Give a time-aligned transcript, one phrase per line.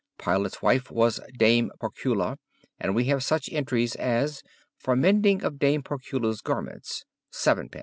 [0.17, 2.37] Pilate's wife was Dame Procula,
[2.79, 4.41] and we have such entries as,
[4.79, 7.69] 'For mending of Dame Procula's garments, viid.'